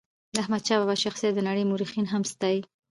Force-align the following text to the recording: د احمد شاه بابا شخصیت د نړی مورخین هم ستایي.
د 0.35 0.37
احمد 0.43 0.61
شاه 0.67 0.79
بابا 0.81 0.95
شخصیت 1.05 1.33
د 1.35 1.39
نړی 1.49 1.63
مورخین 1.69 2.05
هم 2.09 2.23
ستایي. 2.33 2.61